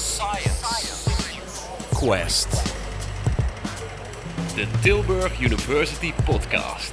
[0.00, 1.10] Science
[1.94, 2.62] Quest.
[4.54, 6.92] De Tilburg University Podcast.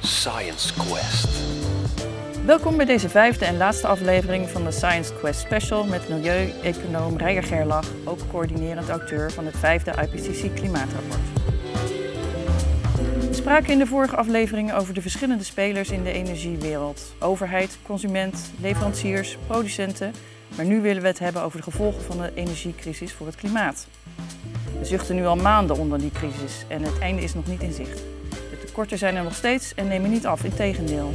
[0.00, 1.28] Science Quest.
[2.46, 7.86] Welkom bij deze vijfde en laatste aflevering van de Science Quest Special met milieu-econoom Gerlach,
[8.04, 11.33] ook coördinerend auteur van het vijfde IPCC Klimaatrapport.
[13.44, 19.38] Spraken in de vorige afleveringen over de verschillende spelers in de energiewereld: overheid, consument, leveranciers,
[19.46, 20.12] producenten.
[20.56, 23.86] Maar nu willen we het hebben over de gevolgen van de energiecrisis voor het klimaat.
[24.78, 27.72] We zuchten nu al maanden onder die crisis en het einde is nog niet in
[27.72, 28.02] zicht.
[28.30, 31.12] De tekorten zijn er nog steeds en nemen niet af, integendeel.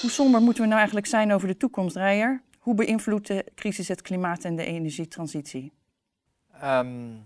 [0.00, 2.42] Hoe somber moeten we nou eigenlijk zijn over de toekomst, Rijer?
[2.58, 5.72] Hoe beïnvloedt de crisis het klimaat en de energietransitie?
[6.64, 7.16] Ehm,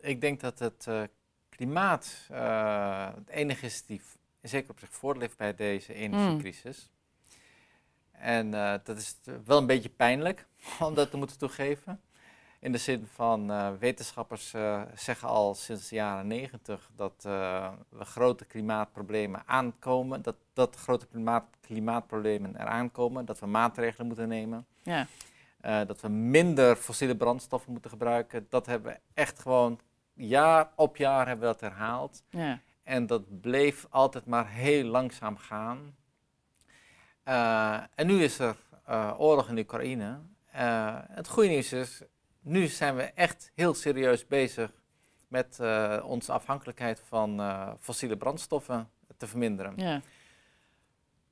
[0.00, 1.02] ik denk dat het uh,
[1.48, 4.00] klimaat uh, het enige is die
[4.42, 6.90] zeker op zich voortleeft bij deze energiecrisis.
[8.10, 10.46] En uh, dat is wel een beetje pijnlijk
[10.80, 12.00] om dat te moeten toegeven.
[12.60, 14.54] In de zin van wetenschappers
[14.94, 17.22] zeggen al sinds de jaren negentig dat
[17.88, 24.28] we grote klimaatproblemen aankomen, dat, dat grote klimaat, klimaatproblemen eraan komen, dat we maatregelen moeten
[24.28, 24.66] nemen.
[24.82, 25.06] Ja.
[25.60, 28.46] Dat we minder fossiele brandstoffen moeten gebruiken.
[28.48, 29.80] Dat hebben we echt gewoon
[30.14, 32.22] jaar op jaar hebben we dat herhaald.
[32.30, 32.60] Ja.
[32.82, 35.96] En dat bleef altijd maar heel langzaam gaan.
[37.94, 38.56] en nu is er
[39.16, 40.18] oorlog in Oekraïne.
[41.10, 42.02] het goede nieuws is,
[42.40, 44.72] nu zijn we echt heel serieus bezig
[45.28, 45.60] met
[46.02, 47.40] onze afhankelijkheid van
[47.80, 49.72] fossiele brandstoffen te verminderen.
[49.76, 50.00] Ja.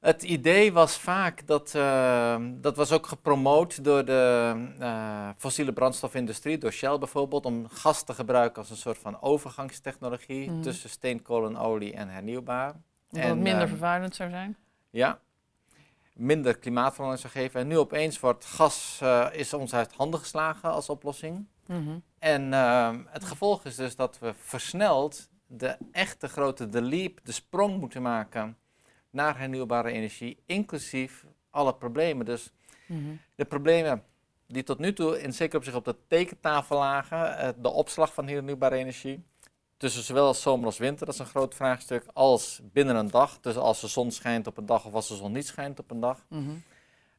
[0.00, 4.54] Het idee was vaak dat, uh, dat was ook gepromoot door de
[5.36, 10.62] fossiele brandstofindustrie, door Shell bijvoorbeeld, om gas te gebruiken als een soort van overgangstechnologie mm.
[10.62, 12.74] tussen steenkolen, olie en hernieuwbaar.
[13.10, 14.56] Omdat en, het minder vervuilend zou zijn?
[14.90, 15.18] Ja,
[16.16, 17.60] minder klimaatverandering zou geven.
[17.60, 21.46] En nu opeens wordt gas uh, is ons uit handen geslagen als oplossing.
[21.66, 27.20] Mm En uh, het gevolg is dus dat we versneld de echte grote, de leap,
[27.22, 28.56] de sprong moeten maken
[29.16, 32.26] naar hernieuwbare energie, inclusief alle problemen.
[32.26, 32.52] Dus
[32.86, 33.20] mm -hmm.
[33.34, 34.02] de problemen
[34.46, 38.14] die tot nu toe in zeker op zich op de tekentafel lagen, uh, de opslag
[38.14, 39.24] van hernieuwbare energie,
[39.76, 43.40] tussen zowel zomer als winter, dat is een groot vraagstuk, als binnen een dag.
[43.40, 45.90] Dus als de zon schijnt op een dag of als de zon niet schijnt op
[45.90, 46.24] een dag.
[46.28, 46.62] Mm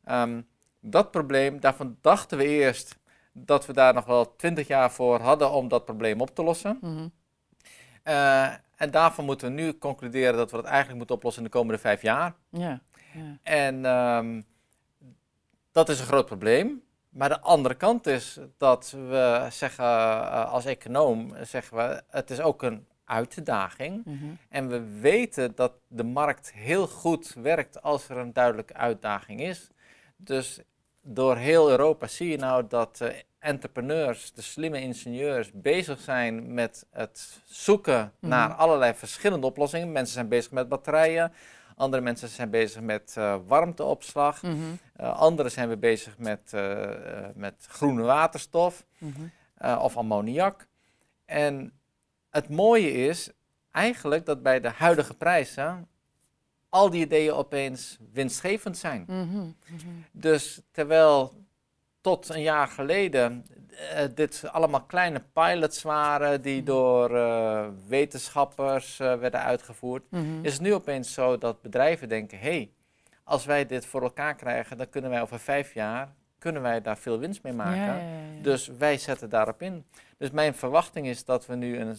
[0.09, 0.47] um,
[0.79, 2.97] dat probleem, daarvan dachten we eerst
[3.31, 6.77] dat we daar nog wel twintig jaar voor hadden om dat probleem op te lossen.
[6.81, 7.11] Mm -hmm.
[8.03, 11.57] uh, en daarvan moeten we nu concluderen dat we dat eigenlijk moeten oplossen in de
[11.57, 12.33] komende vijf jaar.
[12.49, 12.81] Ja,
[13.13, 13.37] ja.
[13.43, 14.45] En um,
[15.71, 16.81] dat is een groot probleem.
[17.09, 22.39] Maar de andere kant is dat we zeggen, uh, als econoom zeggen we, het is
[22.39, 24.05] ook een uitdaging.
[24.05, 24.37] Mm -hmm.
[24.49, 29.69] En we weten dat de markt heel goed werkt als er een duidelijke uitdaging is.
[30.15, 30.59] Dus
[31.01, 33.09] door heel Europa zie je nou dat uh,
[33.47, 38.29] entrepreneurs, de slimme ingenieurs, bezig zijn met het zoeken mm -hmm.
[38.29, 39.91] naar allerlei verschillende oplossingen.
[39.91, 41.31] Mensen zijn bezig met batterijen,
[41.75, 44.41] andere mensen zijn bezig met uh, warmteopslag.
[44.41, 44.79] Mm -hmm.
[45.01, 46.89] uh, anderen zijn weer bezig met, uh,
[47.35, 49.77] met groene waterstof mm -hmm.
[49.77, 50.67] of ammoniak.
[51.25, 51.71] En
[52.29, 53.31] het mooie is
[53.71, 55.87] eigenlijk dat bij de huidige prijzen
[56.69, 59.05] al die ideeën opeens winstgevend zijn.
[60.11, 61.45] Dus terwijl
[62.07, 66.65] tot een jaar geleden uh, dit allemaal kleine pilots waren die mhm.
[66.65, 70.45] door uh, wetenschappers uh, werden uitgevoerd, mm -hmm.
[70.45, 72.71] is het nu opeens zo dat bedrijven denken: hé, hey,
[73.23, 76.97] als wij dit voor elkaar krijgen, dan kunnen wij over vijf jaar kunnen wij daar
[76.97, 77.75] veel winst mee maken.
[77.77, 78.41] Ja, ja, ja.
[78.41, 79.85] Dus wij zetten daarop in.
[80.17, 81.97] Dus mijn verwachting is dat we nu een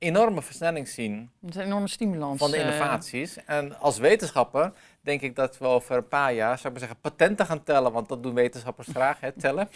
[0.00, 1.30] enorme versnelling zien.
[1.42, 2.38] een enorme stimulans.
[2.38, 3.44] Van de innovaties.
[3.44, 7.00] En als wetenschapper denk ik dat we over een paar jaar, zou ik maar zeggen,
[7.00, 7.92] patenten gaan tellen.
[7.92, 9.68] Want dat doen wetenschappers graag, hè, tellen.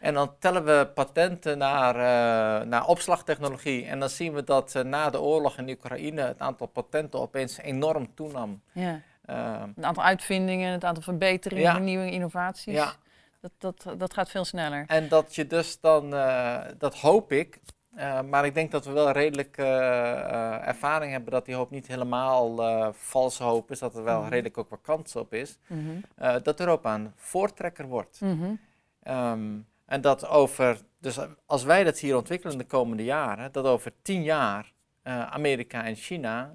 [0.00, 3.86] en dan tellen we patenten naar, uh, naar opslagtechnologie.
[3.86, 7.58] En dan zien we dat uh, na de oorlog in Oekraïne het aantal patenten opeens
[7.58, 8.62] enorm toenam.
[8.72, 9.00] Ja.
[9.30, 11.72] Uh, het aantal uitvindingen, het aantal verbeteringen, ja.
[11.72, 12.74] vernieuwingen, innovaties.
[12.74, 12.92] Ja.
[13.40, 14.84] Dat, dat, dat gaat veel sneller.
[14.86, 16.10] En dat je dus dan,
[16.78, 17.60] dat hoop ik,
[17.96, 21.70] uh, maar ik denk dat we wel redelijk uh, uh, ervaring hebben dat die hoop
[21.70, 24.30] niet helemaal valse hoop is, dat er wel mm -hmm.
[24.30, 25.58] redelijk ook wat kans op is.
[25.66, 26.42] Mm -hmm.
[26.42, 28.20] dat Europa een voortrekker wordt.
[28.20, 28.60] Mm -hmm.
[29.14, 33.64] um, en dat over, dus als wij dat hier ontwikkelen in de komende jaren, dat
[33.64, 34.72] over tien jaar
[35.30, 36.52] Amerika en China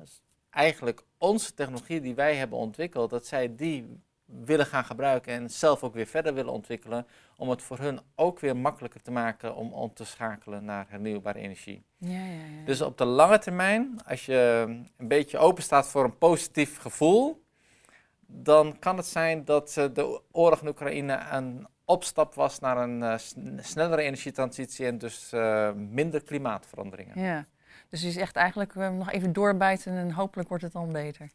[0.50, 4.02] eigenlijk onze technologie die wij hebben ontwikkeld, dat zij die
[4.44, 7.06] willen gaan gebruiken en zelf ook weer verder willen ontwikkelen,
[7.38, 11.40] om het voor hun ook weer makkelijker te maken om om te schakelen naar hernieuwbare
[11.40, 11.84] energie.
[11.98, 12.66] Ja, ja, ja.
[12.66, 14.64] Dus op de lange termijn, als je
[14.98, 17.44] een beetje open staat voor een positief gevoel,
[18.26, 23.04] dan kan het zijn dat eh, de oorlog in Oekraïne een opstap was naar een
[23.04, 27.22] eh, sn- snellere energietransitie en dus eh, minder klimaatveranderingen.
[27.22, 27.46] ja.
[27.90, 31.30] Dus je is echt eigenlijk nog even doorbijten en hopelijk wordt het dan beter.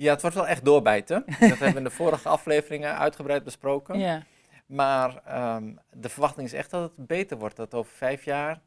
[0.00, 1.24] Ja, het wordt wel echt doorbijten.
[1.26, 3.98] Dat hebben we in de vorige afleveringen uitgebreid besproken.
[3.98, 4.22] Ja,
[4.66, 7.56] Maar ehm, de verwachting is echt dat het beter wordt.
[7.56, 8.60] Dat over vijf jaar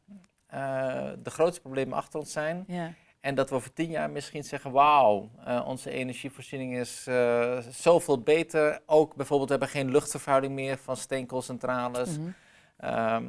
[0.46, 2.64] eh, de grootste problemen achter ons zijn.
[2.66, 7.58] ja, En dat we over tien jaar misschien zeggen, wauw, eh, onze energievoorziening is eh,
[7.70, 8.80] zoveel beter.
[8.86, 12.18] Ook bijvoorbeeld, we hebben geen luchtvervuiling meer van steenkoolcentrales.
[12.18, 12.28] Mhm.
[12.76, 13.28] Ehm,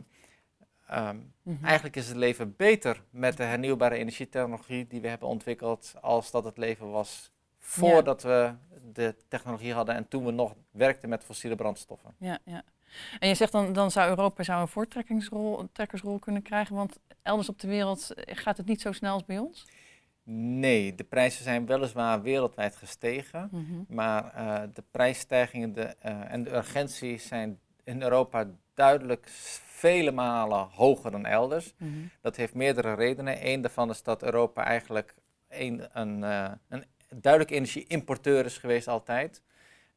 [0.87, 1.65] ehm, Mhm.
[1.65, 6.43] Eigenlijk is het leven beter met de hernieuwbare energietechnologie die we hebben ontwikkeld, als dat
[6.43, 7.31] het leven was
[7.65, 8.53] voordat we
[8.93, 12.15] de technologie hadden en toen we nog werkten met fossiele brandstoffen.
[12.17, 12.63] ja, ja.
[13.19, 17.49] En je zegt dan, dan zou Europa zou een voortrekkingsrol trekkersrol kunnen krijgen, want elders
[17.49, 19.65] op de wereld eh, gaat het niet zo snel als bij ons?
[20.59, 23.95] Nee, de prijzen zijn weliswaar wereldwijd gestegen, Mhm.
[23.95, 29.25] maar eh, de prijsstijgingen de, eh, en de urgentie zijn in Europa duidelijk
[29.65, 31.73] vele malen hoger dan elders.
[31.77, 31.91] Mhm.
[32.21, 33.47] Dat heeft meerdere redenen.
[33.47, 35.15] Eén daarvan is dat Europa eigenlijk
[35.49, 36.21] een, een,
[36.69, 39.41] een duidelijk energieimporteur is geweest altijd.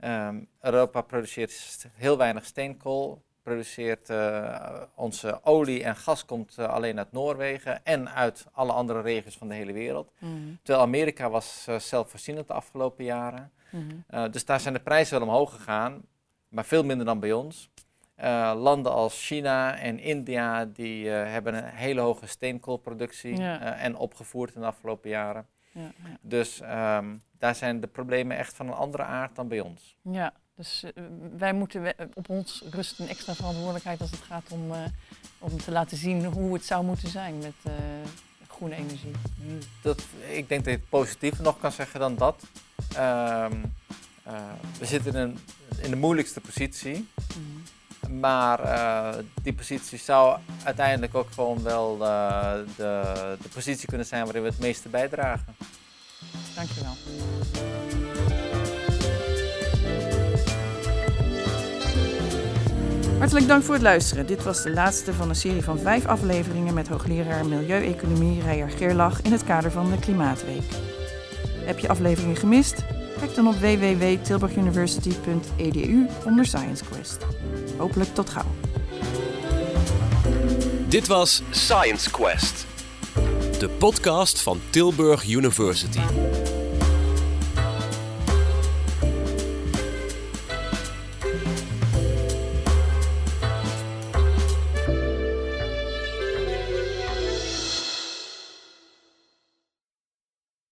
[0.00, 6.98] Ehm, Europa produceert heel weinig steenkool, produceert eh, onze olie en gas komt eh, alleen
[6.98, 10.12] uit Noorwegen en uit alle andere regio's van de hele wereld.
[10.18, 10.32] Mhm.
[10.62, 13.50] Terwijl Amerika was eh, zelfvoorzienend de afgelopen jaren.
[13.70, 14.30] Mhm.
[14.30, 16.02] Dus daar zijn de prijzen wel omhoog gegaan,
[16.48, 17.70] maar veel minder dan bij ons.
[18.56, 23.76] Landen als China en India die, hebben een hele hoge steenkoolproductie Ja.
[23.76, 25.46] en opgevoerd in de afgelopen jaren.
[25.76, 26.16] Ja, ja.
[26.20, 27.04] Dus ehm,
[27.38, 29.96] daar zijn de problemen echt van een andere aard dan bij ons.
[30.02, 31.02] Ja, dus eh,
[31.36, 34.78] wij moeten we- op ons rust een extra verantwoordelijkheid als het gaat om, eh,
[35.38, 37.72] om te laten zien hoe het zou moeten zijn met eh,
[38.48, 39.12] groene energie.
[39.82, 42.42] Dat, ik denk dat je het positiever nog kan zeggen dan dat.
[42.94, 43.52] Ehm,
[44.22, 44.34] eh,
[44.78, 45.38] we zitten in, een,
[45.82, 47.08] in de moeilijkste positie.
[47.16, 47.60] Mhm.
[48.10, 53.02] Maar eh, die positie zou uiteindelijk ook gewoon wel eh, de,
[53.42, 55.56] de positie kunnen zijn waarin we het meeste bijdragen.
[56.54, 56.94] Dankjewel.
[63.18, 64.26] Hartelijk dank voor het luisteren.
[64.26, 69.22] Dit was de laatste van een serie van vijf afleveringen met hoogleraar Milieueconomie Rijer Geerlach
[69.22, 70.64] in het kader van de Klimaatweek.
[71.64, 72.84] Heb je afleveringen gemist?
[73.18, 77.26] Kijk dan op www.tilburguniversity.edu onder Science Quest.
[77.76, 78.54] Hopelijk tot gauw.
[80.88, 82.66] Dit was Science Quest,
[83.58, 86.00] de podcast van Tilburg University.